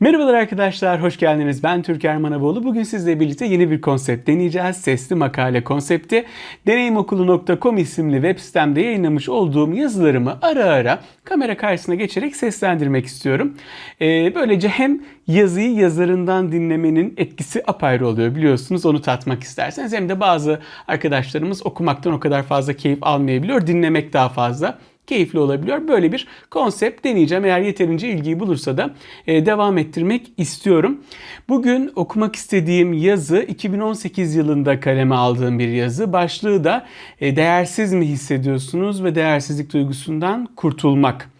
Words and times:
Merhabalar 0.00 0.34
arkadaşlar, 0.34 1.02
hoş 1.02 1.16
geldiniz. 1.16 1.62
Ben 1.62 1.82
Türker 1.82 2.16
Manavoğlu. 2.16 2.64
Bugün 2.64 2.82
sizle 2.82 3.20
birlikte 3.20 3.46
yeni 3.46 3.70
bir 3.70 3.80
konsept 3.80 4.28
deneyeceğiz. 4.28 4.76
Sesli 4.76 5.16
makale 5.16 5.64
konsepti. 5.64 6.24
Deneyimokulu.com 6.66 7.78
isimli 7.78 8.14
web 8.14 8.38
sitemde 8.38 8.80
yayınlamış 8.80 9.28
olduğum 9.28 9.72
yazılarımı 9.74 10.38
ara 10.42 10.64
ara 10.64 11.00
kamera 11.24 11.56
karşısına 11.56 11.94
geçerek 11.94 12.36
seslendirmek 12.36 13.06
istiyorum. 13.06 13.54
Ee, 14.00 14.34
böylece 14.34 14.68
hem 14.68 15.02
yazıyı 15.26 15.74
yazarından 15.74 16.52
dinlemenin 16.52 17.14
etkisi 17.16 17.62
apayrı 17.66 18.08
oluyor 18.08 18.34
biliyorsunuz. 18.34 18.86
Onu 18.86 19.02
tatmak 19.02 19.42
isterseniz 19.42 19.92
hem 19.92 20.08
de 20.08 20.20
bazı 20.20 20.60
arkadaşlarımız 20.88 21.66
okumaktan 21.66 22.12
o 22.12 22.20
kadar 22.20 22.42
fazla 22.42 22.72
keyif 22.72 22.98
almayabiliyor. 23.02 23.66
Dinlemek 23.66 24.12
daha 24.12 24.28
fazla 24.28 24.78
keyifli 25.06 25.38
olabiliyor. 25.38 25.88
Böyle 25.88 26.12
bir 26.12 26.26
konsept 26.50 27.04
deneyeceğim. 27.04 27.44
Eğer 27.44 27.60
yeterince 27.60 28.08
ilgiyi 28.08 28.40
bulursa 28.40 28.76
da 28.76 28.94
e, 29.26 29.46
devam 29.46 29.78
ettirmek 29.78 30.30
istiyorum. 30.36 31.00
Bugün 31.48 31.92
okumak 31.96 32.36
istediğim 32.36 32.92
yazı 32.92 33.38
2018 33.38 34.34
yılında 34.34 34.80
kaleme 34.80 35.14
aldığım 35.14 35.58
bir 35.58 35.68
yazı. 35.68 36.12
Başlığı 36.12 36.64
da 36.64 36.86
e, 37.20 37.36
değersiz 37.36 37.92
mi 37.92 38.06
hissediyorsunuz 38.06 39.04
ve 39.04 39.14
değersizlik 39.14 39.72
duygusundan 39.72 40.48
kurtulmak. 40.56 41.33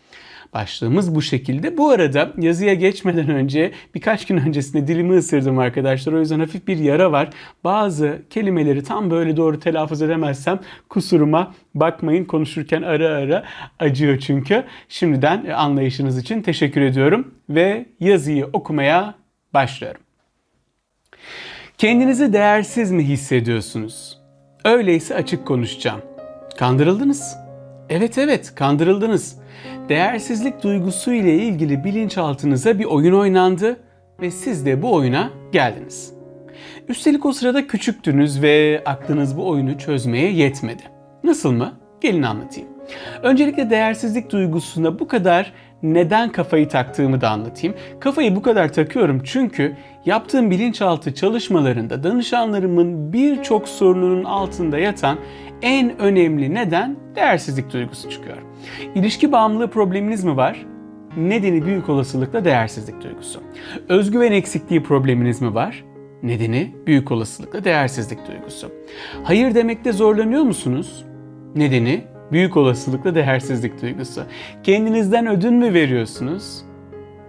Başlığımız 0.54 1.14
bu 1.14 1.22
şekilde. 1.22 1.78
Bu 1.78 1.90
arada 1.90 2.32
yazıya 2.38 2.74
geçmeden 2.74 3.28
önce 3.28 3.72
birkaç 3.94 4.26
gün 4.26 4.36
öncesinde 4.36 4.88
dilimi 4.88 5.16
ısırdım 5.16 5.58
arkadaşlar. 5.58 6.12
O 6.12 6.20
yüzden 6.20 6.40
hafif 6.40 6.66
bir 6.66 6.76
yara 6.76 7.12
var. 7.12 7.30
Bazı 7.64 8.22
kelimeleri 8.30 8.82
tam 8.84 9.10
böyle 9.10 9.36
doğru 9.36 9.60
telaffuz 9.60 10.02
edemezsem 10.02 10.60
kusuruma 10.88 11.54
bakmayın. 11.74 12.24
Konuşurken 12.24 12.82
ara 12.82 13.08
ara 13.08 13.44
acıyor 13.78 14.18
çünkü. 14.18 14.64
Şimdiden 14.88 15.46
anlayışınız 15.46 16.18
için 16.18 16.42
teşekkür 16.42 16.80
ediyorum 16.80 17.34
ve 17.48 17.86
yazıyı 18.00 18.46
okumaya 18.52 19.14
başlıyorum. 19.54 20.00
Kendinizi 21.78 22.32
değersiz 22.32 22.90
mi 22.90 23.04
hissediyorsunuz? 23.04 24.18
Öyleyse 24.64 25.14
açık 25.14 25.46
konuşacağım. 25.46 26.00
Kandırıldınız. 26.58 27.36
Evet 27.88 28.18
evet 28.18 28.54
kandırıldınız. 28.54 29.43
Değersizlik 29.88 30.62
duygusu 30.62 31.12
ile 31.12 31.34
ilgili 31.34 31.84
bilinçaltınıza 31.84 32.78
bir 32.78 32.84
oyun 32.84 33.14
oynandı 33.14 33.76
ve 34.20 34.30
siz 34.30 34.66
de 34.66 34.82
bu 34.82 34.94
oyuna 34.94 35.30
geldiniz. 35.52 36.14
Üstelik 36.88 37.26
o 37.26 37.32
sırada 37.32 37.66
küçüktünüz 37.66 38.42
ve 38.42 38.82
aklınız 38.86 39.36
bu 39.36 39.48
oyunu 39.48 39.78
çözmeye 39.78 40.32
yetmedi. 40.32 40.82
Nasıl 41.24 41.52
mı? 41.52 41.72
Gelin 42.00 42.22
anlatayım. 42.22 42.68
Öncelikle 43.22 43.70
değersizlik 43.70 44.32
duygusuna 44.32 44.98
bu 44.98 45.08
kadar 45.08 45.52
neden 45.82 46.32
kafayı 46.32 46.68
taktığımı 46.68 47.20
da 47.20 47.30
anlatayım. 47.30 47.76
Kafayı 48.00 48.36
bu 48.36 48.42
kadar 48.42 48.72
takıyorum 48.72 49.22
çünkü 49.24 49.76
yaptığım 50.06 50.50
bilinçaltı 50.50 51.14
çalışmalarında 51.14 52.02
danışanlarımın 52.02 53.12
birçok 53.12 53.68
sorununun 53.68 54.24
altında 54.24 54.78
yatan 54.78 55.18
en 55.62 55.98
önemli 55.98 56.54
neden 56.54 56.96
değersizlik 57.16 57.72
duygusu 57.72 58.10
çıkıyor. 58.10 58.36
İlişki 58.94 59.32
bağımlılığı 59.32 59.70
probleminiz 59.70 60.24
mi 60.24 60.36
var? 60.36 60.66
Nedeni 61.16 61.66
büyük 61.66 61.88
olasılıkla 61.88 62.44
değersizlik 62.44 63.02
duygusu. 63.02 63.40
Özgüven 63.88 64.32
eksikliği 64.32 64.82
probleminiz 64.82 65.42
mi 65.42 65.54
var? 65.54 65.84
Nedeni 66.22 66.74
büyük 66.86 67.10
olasılıkla 67.10 67.64
değersizlik 67.64 68.18
duygusu. 68.28 68.70
Hayır 69.24 69.54
demekte 69.54 69.92
zorlanıyor 69.92 70.42
musunuz? 70.42 71.04
Nedeni 71.54 72.04
büyük 72.32 72.56
olasılıkla 72.56 73.14
değersizlik 73.14 73.82
duygusu. 73.82 74.22
Kendinizden 74.62 75.26
ödün 75.26 75.54
mü 75.54 75.74
veriyorsunuz? 75.74 76.64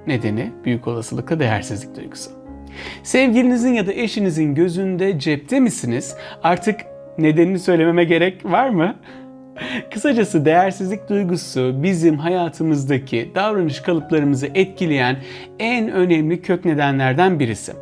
Nedeni 0.07 0.51
büyük 0.65 0.87
olasılıkla 0.87 1.39
değersizlik 1.39 1.95
duygusu. 1.95 2.44
Sevgilinizin 3.03 3.73
ya 3.73 3.87
da 3.87 3.93
eşinizin 3.93 4.55
gözünde 4.55 5.19
cepte 5.19 5.59
misiniz? 5.59 6.15
Artık 6.43 6.79
nedenini 7.17 7.59
söylememe 7.59 8.03
gerek 8.03 8.45
var 8.45 8.69
mı? 8.69 8.95
Kısacası 9.93 10.45
değersizlik 10.45 11.09
duygusu 11.09 11.83
bizim 11.83 12.17
hayatımızdaki 12.17 13.31
davranış 13.35 13.79
kalıplarımızı 13.79 14.47
etkileyen 14.55 15.17
en 15.59 15.91
önemli 15.91 16.41
kök 16.41 16.65
nedenlerden 16.65 17.39
birisi. 17.39 17.73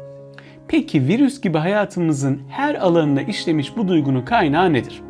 Peki 0.67 1.07
virüs 1.07 1.41
gibi 1.41 1.57
hayatımızın 1.57 2.41
her 2.49 2.75
alanına 2.75 3.21
işlemiş 3.21 3.77
bu 3.77 3.87
duygunun 3.87 4.25
kaynağı 4.25 4.73
nedir? 4.73 5.01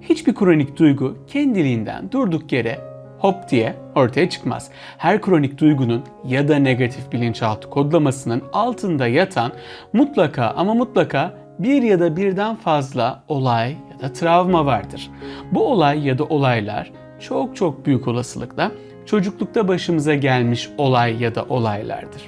Hiçbir 0.00 0.34
kronik 0.34 0.76
duygu 0.76 1.16
kendiliğinden 1.26 2.12
durduk 2.12 2.52
yere 2.52 2.89
hop 3.20 3.48
diye 3.50 3.76
ortaya 3.94 4.30
çıkmaz. 4.30 4.70
Her 4.98 5.20
kronik 5.20 5.58
duygunun 5.58 6.02
ya 6.24 6.48
da 6.48 6.56
negatif 6.56 7.12
bilinçaltı 7.12 7.70
kodlamasının 7.70 8.42
altında 8.52 9.06
yatan 9.06 9.52
mutlaka 9.92 10.54
ama 10.56 10.74
mutlaka 10.74 11.34
bir 11.58 11.82
ya 11.82 12.00
da 12.00 12.16
birden 12.16 12.56
fazla 12.56 13.22
olay 13.28 13.70
ya 13.70 14.00
da 14.00 14.12
travma 14.12 14.66
vardır. 14.66 15.10
Bu 15.52 15.66
olay 15.66 16.06
ya 16.06 16.18
da 16.18 16.24
olaylar 16.24 16.92
çok 17.20 17.56
çok 17.56 17.86
büyük 17.86 18.08
olasılıkla 18.08 18.72
çocuklukta 19.06 19.68
başımıza 19.68 20.14
gelmiş 20.14 20.70
olay 20.78 21.22
ya 21.22 21.34
da 21.34 21.44
olaylardır. 21.48 22.22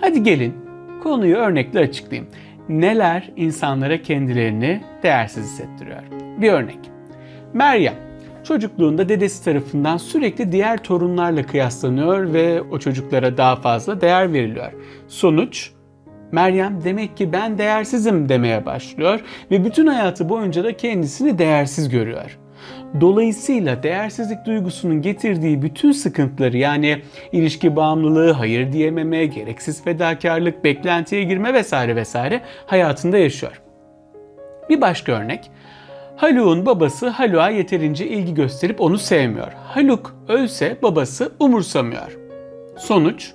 Hadi 0.00 0.22
gelin 0.22 0.54
konuyu 1.02 1.36
örnekle 1.36 1.80
açıklayayım. 1.80 2.30
Neler 2.68 3.30
insanlara 3.36 4.02
kendilerini 4.02 4.80
değersiz 5.02 5.44
hissettiriyor? 5.44 6.02
Bir 6.40 6.52
örnek. 6.52 6.78
Meryem 7.52 8.11
çocukluğunda 8.44 9.08
dedesi 9.08 9.44
tarafından 9.44 9.96
sürekli 9.96 10.52
diğer 10.52 10.82
torunlarla 10.82 11.46
kıyaslanıyor 11.46 12.32
ve 12.32 12.62
o 12.62 12.78
çocuklara 12.78 13.36
daha 13.36 13.56
fazla 13.56 14.00
değer 14.00 14.32
veriliyor. 14.32 14.72
Sonuç 15.08 15.70
Meryem 16.32 16.84
demek 16.84 17.16
ki 17.16 17.32
ben 17.32 17.58
değersizim 17.58 18.28
demeye 18.28 18.66
başlıyor 18.66 19.20
ve 19.50 19.64
bütün 19.64 19.86
hayatı 19.86 20.28
boyunca 20.28 20.64
da 20.64 20.76
kendisini 20.76 21.38
değersiz 21.38 21.88
görüyor. 21.88 22.38
Dolayısıyla 23.00 23.82
değersizlik 23.82 24.46
duygusunun 24.46 25.02
getirdiği 25.02 25.62
bütün 25.62 25.92
sıkıntıları 25.92 26.56
yani 26.56 27.02
ilişki 27.32 27.76
bağımlılığı, 27.76 28.32
hayır 28.32 28.72
diyememe, 28.72 29.26
gereksiz 29.26 29.84
fedakarlık, 29.84 30.64
beklentiye 30.64 31.22
girme 31.22 31.54
vesaire 31.54 31.96
vesaire 31.96 32.40
hayatında 32.66 33.18
yaşıyor. 33.18 33.62
Bir 34.68 34.80
başka 34.80 35.12
örnek. 35.12 35.50
Haluk'un 36.22 36.66
babası 36.66 37.08
Haluk'a 37.08 37.50
yeterince 37.50 38.06
ilgi 38.06 38.34
gösterip 38.34 38.80
onu 38.80 38.98
sevmiyor. 38.98 39.52
Haluk 39.52 40.14
ölse 40.28 40.78
babası 40.82 41.32
umursamıyor. 41.40 42.18
Sonuç 42.78 43.32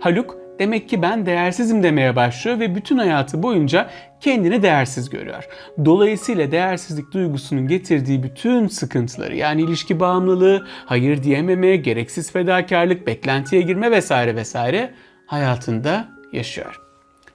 Haluk 0.00 0.36
demek 0.58 0.88
ki 0.88 1.02
ben 1.02 1.26
değersizim 1.26 1.82
demeye 1.82 2.16
başlıyor 2.16 2.60
ve 2.60 2.74
bütün 2.74 2.98
hayatı 2.98 3.42
boyunca 3.42 3.90
kendini 4.20 4.62
değersiz 4.62 5.10
görüyor. 5.10 5.48
Dolayısıyla 5.84 6.50
değersizlik 6.50 7.12
duygusunun 7.12 7.68
getirdiği 7.68 8.22
bütün 8.22 8.68
sıkıntıları 8.68 9.36
yani 9.36 9.62
ilişki 9.62 10.00
bağımlılığı, 10.00 10.66
hayır 10.86 11.22
diyememe, 11.22 11.76
gereksiz 11.76 12.32
fedakarlık, 12.32 13.06
beklentiye 13.06 13.62
girme 13.62 13.90
vesaire 13.90 14.36
vesaire 14.36 14.94
hayatında 15.26 16.08
yaşıyor. 16.32 16.80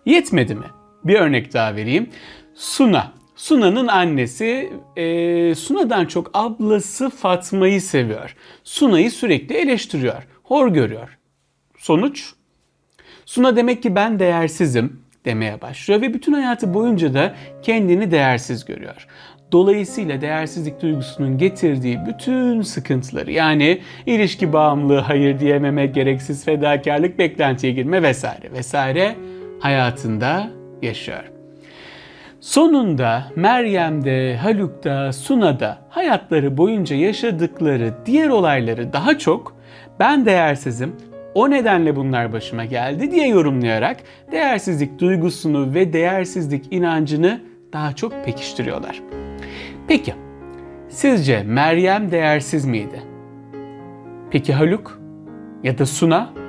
Yetmedi 0.05 0.55
mi? 0.55 0.67
Bir 1.03 1.19
örnek 1.19 1.53
daha 1.53 1.75
vereyim. 1.75 2.09
Suna. 2.55 3.24
Suna'nın 3.35 3.87
annesi 3.87 4.73
e, 4.95 5.55
Suna'dan 5.55 6.05
çok 6.05 6.31
ablası 6.33 7.09
Fatma'yı 7.09 7.81
seviyor. 7.81 8.35
Suna'yı 8.63 9.11
sürekli 9.11 9.55
eleştiriyor, 9.55 10.27
hor 10.43 10.67
görüyor. 10.67 11.17
Sonuç 11.77 12.33
Suna 13.25 13.55
demek 13.55 13.83
ki 13.83 13.95
ben 13.95 14.19
değersizim 14.19 14.99
demeye 15.25 15.61
başlıyor 15.61 16.01
ve 16.01 16.13
bütün 16.13 16.33
hayatı 16.33 16.73
boyunca 16.73 17.13
da 17.13 17.35
kendini 17.61 18.11
değersiz 18.11 18.65
görüyor. 18.65 19.07
Dolayısıyla 19.51 20.21
değersizlik 20.21 20.81
duygusunun 20.81 21.37
getirdiği 21.37 21.99
bütün 22.05 22.61
sıkıntıları 22.61 23.31
yani 23.31 23.81
ilişki 24.05 24.53
bağımlılığı, 24.53 24.99
hayır 24.99 25.39
diyememe, 25.39 25.85
gereksiz 25.85 26.45
fedakarlık, 26.45 27.19
beklentiye 27.19 27.73
girme 27.73 28.03
vesaire 28.03 28.51
vesaire 28.51 29.15
hayatında 29.59 30.49
yaşıyor. 30.81 31.34
Sonunda 32.39 33.25
Meryem'de, 33.35 34.37
Haluk'ta, 34.37 35.13
Suna'da 35.13 35.77
hayatları 35.89 36.57
boyunca 36.57 36.95
yaşadıkları 36.95 37.93
diğer 38.05 38.29
olayları 38.29 38.93
daha 38.93 39.17
çok 39.17 39.55
ben 39.99 40.25
değersizim, 40.25 40.95
o 41.33 41.49
nedenle 41.49 41.95
bunlar 41.95 42.33
başıma 42.33 42.65
geldi 42.65 43.11
diye 43.11 43.27
yorumlayarak 43.27 43.97
değersizlik 44.31 44.99
duygusunu 44.99 45.73
ve 45.73 45.93
değersizlik 45.93 46.73
inancını 46.73 47.41
daha 47.73 47.93
çok 47.93 48.25
pekiştiriyorlar. 48.25 49.01
Peki, 49.87 50.13
sizce 50.89 51.43
Meryem 51.43 52.11
değersiz 52.11 52.65
miydi? 52.65 53.01
Peki 54.31 54.53
Haluk 54.53 55.01
ya 55.63 55.77
da 55.77 55.85
Suna? 55.85 56.44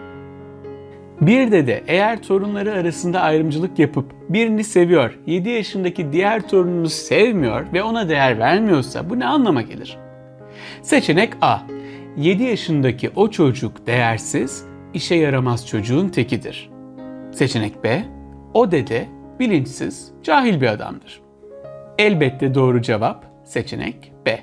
Bir 1.20 1.52
dede 1.52 1.84
eğer 1.86 2.22
torunları 2.22 2.72
arasında 2.72 3.20
ayrımcılık 3.20 3.78
yapıp 3.78 4.12
birini 4.28 4.64
seviyor, 4.64 5.18
7 5.26 5.48
yaşındaki 5.48 6.12
diğer 6.12 6.48
torununu 6.48 6.88
sevmiyor 6.88 7.72
ve 7.72 7.82
ona 7.82 8.08
değer 8.08 8.38
vermiyorsa 8.38 9.10
bu 9.10 9.18
ne 9.18 9.26
anlama 9.26 9.62
gelir? 9.62 9.98
Seçenek 10.82 11.32
A. 11.40 11.58
7 12.16 12.42
yaşındaki 12.42 13.10
o 13.16 13.30
çocuk 13.30 13.86
değersiz, 13.86 14.64
işe 14.94 15.14
yaramaz 15.14 15.66
çocuğun 15.66 16.08
tekidir. 16.08 16.70
Seçenek 17.32 17.84
B. 17.84 18.04
O 18.54 18.70
dede 18.70 19.06
bilinçsiz, 19.40 20.12
cahil 20.22 20.60
bir 20.60 20.66
adamdır. 20.66 21.20
Elbette 21.98 22.54
doğru 22.54 22.82
cevap 22.82 23.24
seçenek 23.44 24.12
B. 24.26 24.38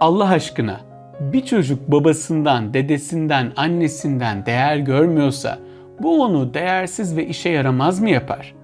Allah 0.00 0.28
aşkına 0.28 0.80
bir 1.20 1.44
çocuk 1.44 1.92
babasından, 1.92 2.74
dedesinden, 2.74 3.52
annesinden 3.56 4.46
değer 4.46 4.76
görmüyorsa 4.76 5.58
bu 6.02 6.22
onu 6.22 6.54
değersiz 6.54 7.16
ve 7.16 7.26
işe 7.26 7.48
yaramaz 7.48 8.00
mı 8.00 8.10
yapar? 8.10 8.54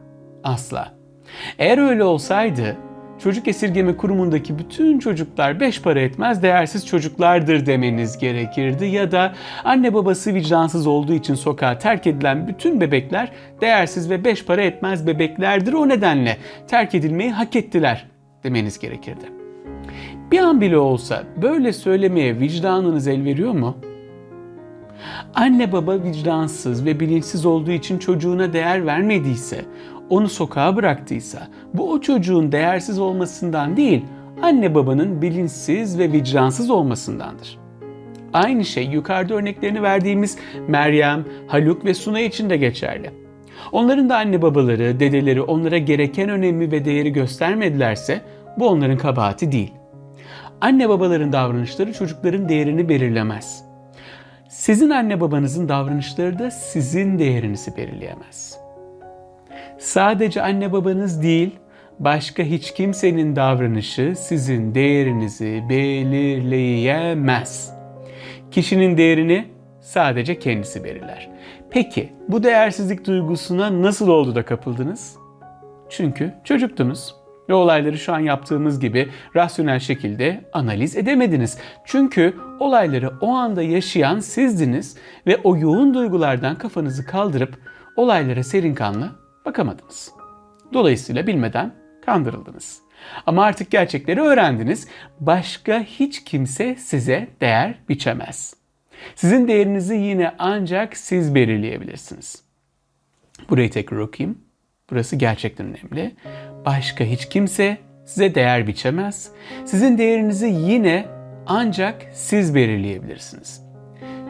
Asla. 0.44 0.94
Eğer 1.58 1.78
öyle 1.78 2.04
olsaydı 2.04 2.76
çocuk 3.18 3.48
esirgeme 3.48 3.96
kurumundaki 3.96 4.58
bütün 4.58 4.98
çocuklar 4.98 5.60
beş 5.60 5.82
para 5.82 6.00
etmez 6.00 6.42
değersiz 6.42 6.86
çocuklardır 6.86 7.66
demeniz 7.66 8.18
gerekirdi 8.18 8.86
ya 8.86 9.12
da 9.12 9.34
anne 9.64 9.94
babası 9.94 10.34
vicdansız 10.34 10.86
olduğu 10.86 11.14
için 11.14 11.34
sokağa 11.34 11.78
terk 11.78 12.06
edilen 12.06 12.48
bütün 12.48 12.80
bebekler 12.80 13.32
değersiz 13.60 14.10
ve 14.10 14.24
beş 14.24 14.44
para 14.44 14.62
etmez 14.62 15.06
bebeklerdir 15.06 15.72
o 15.72 15.88
nedenle 15.88 16.36
terk 16.68 16.94
edilmeyi 16.94 17.30
hak 17.30 17.56
ettiler 17.56 18.06
demeniz 18.44 18.78
gerekirdi. 18.78 19.24
Bir 20.30 20.38
an 20.38 20.60
bile 20.60 20.78
olsa 20.78 21.22
böyle 21.42 21.72
söylemeye 21.72 22.40
vicdanınız 22.40 23.08
el 23.08 23.24
veriyor 23.24 23.52
mu? 23.52 23.76
Anne 25.34 25.72
baba 25.72 26.02
vicdansız 26.02 26.84
ve 26.84 27.00
bilinçsiz 27.00 27.46
olduğu 27.46 27.70
için 27.70 27.98
çocuğuna 27.98 28.52
değer 28.52 28.86
vermediyse, 28.86 29.64
onu 30.10 30.28
sokağa 30.28 30.76
bıraktıysa, 30.76 31.48
bu 31.74 31.92
o 31.92 32.00
çocuğun 32.00 32.52
değersiz 32.52 32.98
olmasından 32.98 33.76
değil, 33.76 34.04
anne 34.42 34.74
babanın 34.74 35.22
bilinçsiz 35.22 35.98
ve 35.98 36.12
vicdansız 36.12 36.70
olmasındandır. 36.70 37.58
Aynı 38.32 38.64
şey 38.64 38.84
yukarıda 38.84 39.34
örneklerini 39.34 39.82
verdiğimiz 39.82 40.38
Meryem, 40.68 41.24
Haluk 41.46 41.84
ve 41.84 41.94
Suna 41.94 42.20
için 42.20 42.50
de 42.50 42.56
geçerli. 42.56 43.10
Onların 43.72 44.08
da 44.08 44.16
anne 44.16 44.42
babaları, 44.42 45.00
dedeleri 45.00 45.42
onlara 45.42 45.78
gereken 45.78 46.28
önemi 46.28 46.72
ve 46.72 46.84
değeri 46.84 47.12
göstermedilerse 47.12 48.20
bu 48.58 48.68
onların 48.68 48.98
kabahati 48.98 49.52
değil. 49.52 49.72
Anne 50.60 50.88
babaların 50.88 51.32
davranışları 51.32 51.92
çocukların 51.92 52.48
değerini 52.48 52.88
belirlemez. 52.88 53.73
Sizin 54.54 54.90
anne 54.90 55.20
babanızın 55.20 55.68
davranışları 55.68 56.38
da 56.38 56.50
sizin 56.50 57.18
değerinizi 57.18 57.76
belirleyemez. 57.76 58.58
Sadece 59.78 60.42
anne 60.42 60.72
babanız 60.72 61.22
değil, 61.22 61.50
başka 61.98 62.42
hiç 62.42 62.74
kimsenin 62.74 63.36
davranışı 63.36 64.14
sizin 64.16 64.74
değerinizi 64.74 65.62
belirleyemez. 65.68 67.74
Kişinin 68.50 68.96
değerini 68.96 69.48
sadece 69.80 70.38
kendisi 70.38 70.84
belirler. 70.84 71.30
Peki 71.70 72.12
bu 72.28 72.42
değersizlik 72.42 73.06
duygusuna 73.06 73.82
nasıl 73.82 74.08
oldu 74.08 74.34
da 74.34 74.44
kapıldınız? 74.44 75.16
Çünkü 75.88 76.34
çocuktunuz 76.44 77.14
ve 77.48 77.54
olayları 77.54 77.98
şu 77.98 78.14
an 78.14 78.18
yaptığımız 78.18 78.80
gibi 78.80 79.08
rasyonel 79.36 79.78
şekilde 79.78 80.50
analiz 80.52 80.96
edemediniz. 80.96 81.58
Çünkü 81.84 82.34
olayları 82.60 83.12
o 83.20 83.28
anda 83.28 83.62
yaşayan 83.62 84.20
sizdiniz 84.20 84.96
ve 85.26 85.36
o 85.44 85.56
yoğun 85.56 85.94
duygulardan 85.94 86.58
kafanızı 86.58 87.06
kaldırıp 87.06 87.58
olaylara 87.96 88.42
serin 88.42 88.74
kanlı 88.74 89.10
bakamadınız. 89.44 90.12
Dolayısıyla 90.72 91.26
bilmeden 91.26 91.74
kandırıldınız. 92.06 92.80
Ama 93.26 93.44
artık 93.44 93.70
gerçekleri 93.70 94.20
öğrendiniz. 94.20 94.88
Başka 95.20 95.80
hiç 95.80 96.24
kimse 96.24 96.74
size 96.74 97.28
değer 97.40 97.74
biçemez. 97.88 98.54
Sizin 99.14 99.48
değerinizi 99.48 99.94
yine 99.94 100.34
ancak 100.38 100.96
siz 100.96 101.34
belirleyebilirsiniz. 101.34 102.44
Burayı 103.50 103.70
tekrar 103.70 103.98
okuyayım. 103.98 104.43
Burası 104.90 105.16
gerçekten 105.16 105.66
önemli. 105.66 106.14
Başka 106.66 107.04
hiç 107.04 107.28
kimse 107.28 107.78
size 108.04 108.34
değer 108.34 108.66
biçemez. 108.66 109.30
Sizin 109.64 109.98
değerinizi 109.98 110.46
yine 110.46 111.06
ancak 111.46 112.06
siz 112.12 112.54
belirleyebilirsiniz. 112.54 113.62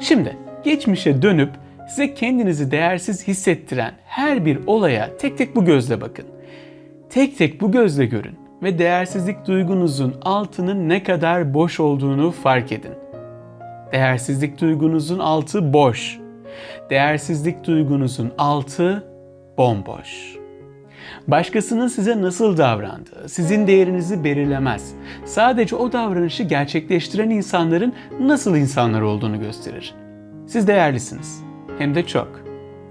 Şimdi 0.01 0.37
geçmişe 0.65 1.23
dönüp 1.23 1.51
size 1.89 2.15
kendinizi 2.15 2.71
değersiz 2.71 3.29
hissettiren 3.29 3.93
her 4.06 4.47
bir 4.47 4.59
olaya 4.67 5.17
tek 5.17 5.39
tek 5.39 5.56
bu 5.56 5.65
gözle 5.65 6.01
bakın. 6.01 6.27
Tek 7.11 7.39
tek 7.39 7.61
bu 7.61 7.73
gözle 7.73 8.06
görün 8.06 8.39
ve 8.62 8.79
değersizlik 8.79 9.47
duygunuzun 9.47 10.15
altının 10.23 10.89
ne 10.89 11.03
kadar 11.03 11.55
boş 11.55 11.81
olduğunu 11.81 12.31
fark 12.31 12.73
edin. 12.73 12.95
Değersizlik 13.93 14.61
duygunuzun 14.61 15.19
altı 15.19 15.73
boş. 15.73 16.19
Değersizlik 16.91 17.65
duygunuzun 17.65 18.33
altı 18.39 19.06
bomboş. 19.59 20.44
Başkasının 21.29 21.89
size 21.89 22.23
nasıl 22.23 22.57
davrandığı 22.57 23.29
sizin 23.29 23.67
değerinizi 23.67 24.25
belirlemez. 24.25 24.95
Sadece 25.25 25.77
o 25.77 25.93
davranışı 25.93 26.43
gerçekleştiren 26.43 27.31
insanların 27.31 27.93
nasıl 28.21 28.57
insanlar 28.57 29.03
olduğunu 29.03 29.41
gösterir. 29.41 29.95
Siz 30.47 30.67
değerlisiniz. 30.67 31.43
Hem 31.79 31.95
de 31.95 32.07
çok. 32.07 32.41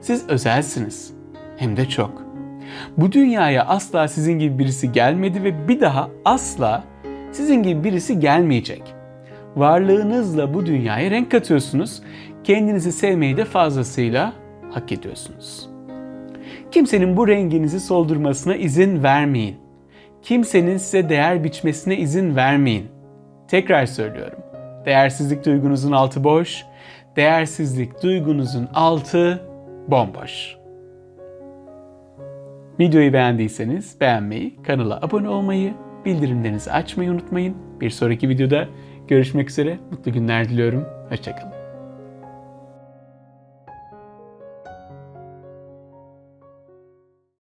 Siz 0.01 0.29
özelsiniz. 0.29 1.13
Hem 1.57 1.77
de 1.77 1.89
çok. 1.89 2.23
Bu 2.97 3.11
dünyaya 3.11 3.65
asla 3.65 4.07
sizin 4.07 4.39
gibi 4.39 4.59
birisi 4.59 4.91
gelmedi 4.91 5.43
ve 5.43 5.67
bir 5.67 5.81
daha 5.81 6.09
asla 6.25 6.83
sizin 7.31 7.63
gibi 7.63 7.83
birisi 7.83 8.19
gelmeyecek. 8.19 8.83
Varlığınızla 9.55 10.53
bu 10.53 10.65
dünyaya 10.65 11.11
renk 11.11 11.31
katıyorsunuz. 11.31 12.01
Kendinizi 12.43 12.91
sevmeyi 12.91 13.37
de 13.37 13.45
fazlasıyla 13.45 14.33
hak 14.71 14.91
ediyorsunuz. 14.91 15.72
Kimsenin 16.71 17.17
bu 17.17 17.27
renginizi 17.27 17.79
soldurmasına 17.79 18.55
izin 18.55 19.03
vermeyin. 19.03 19.55
Kimsenin 20.21 20.77
size 20.77 21.09
değer 21.09 21.43
biçmesine 21.43 21.97
izin 21.97 22.35
vermeyin. 22.35 22.85
Tekrar 23.47 23.85
söylüyorum. 23.85 24.39
Değersizlik 24.85 25.45
duygunuzun 25.45 25.91
altı 25.91 26.23
boş, 26.23 26.65
değersizlik 27.15 28.03
duygunuzun 28.03 28.67
altı 28.73 29.41
bomboş. 29.87 30.55
Videoyu 32.79 33.13
beğendiyseniz 33.13 34.01
beğenmeyi, 34.01 34.63
kanala 34.63 34.99
abone 35.01 35.29
olmayı, 35.29 35.73
bildirimlerinizi 36.05 36.71
açmayı 36.71 37.11
unutmayın. 37.11 37.55
Bir 37.81 37.89
sonraki 37.89 38.29
videoda 38.29 38.67
görüşmek 39.07 39.49
üzere. 39.49 39.77
Mutlu 39.91 40.13
günler 40.13 40.49
diliyorum. 40.49 40.85
Hoşçakalın. 41.09 41.62